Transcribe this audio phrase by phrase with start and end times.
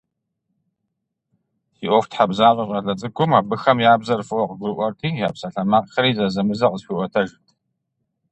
[1.75, 7.45] Си ӀуэхутхьэбзащӀэ щӀалэ цӀыкӀум абыхэм я бзэр фӀыуэ къыгурыӀуэрти, я псалъэмакъхэри зэзэмызэ къысхуиӀуэтэжырт.